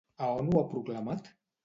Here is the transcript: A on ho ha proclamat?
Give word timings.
A 0.27 0.29
on 0.37 0.47
ho 0.53 0.61
ha 0.63 0.69
proclamat? 0.71 1.29